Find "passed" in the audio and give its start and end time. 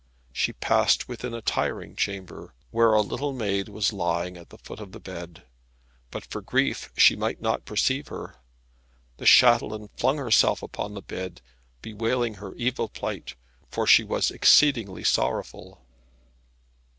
0.53-1.07